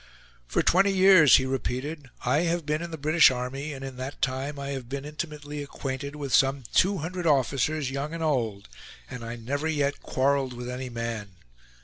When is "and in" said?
3.71-3.97